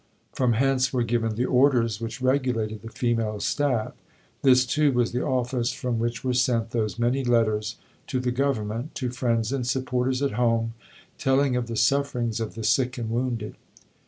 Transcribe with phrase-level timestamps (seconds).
[0.33, 3.93] From hence were given the orders which regulated the female staff.
[4.41, 7.75] This, too, was the office from which were sent those many letters
[8.07, 10.73] to the Government, to friends and supporters at home,
[11.19, 13.53] telling of the sufferings of the sick and wounded."